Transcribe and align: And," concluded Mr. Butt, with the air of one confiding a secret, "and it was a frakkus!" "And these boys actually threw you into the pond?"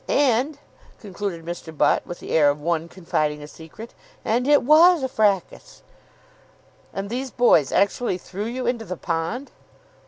And," 0.09 0.57
concluded 0.99 1.45
Mr. 1.45 1.77
Butt, 1.77 2.07
with 2.07 2.17
the 2.21 2.31
air 2.31 2.49
of 2.49 2.59
one 2.59 2.87
confiding 2.89 3.43
a 3.43 3.47
secret, 3.47 3.93
"and 4.25 4.47
it 4.47 4.63
was 4.63 5.03
a 5.03 5.07
frakkus!" 5.07 5.83
"And 6.91 7.07
these 7.11 7.29
boys 7.29 7.71
actually 7.71 8.17
threw 8.17 8.45
you 8.45 8.65
into 8.65 8.83
the 8.85 8.97
pond?" 8.97 9.51